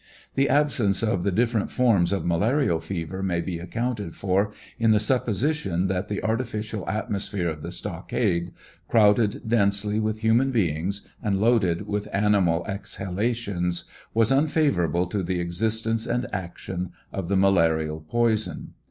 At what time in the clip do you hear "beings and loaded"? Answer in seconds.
10.49-11.85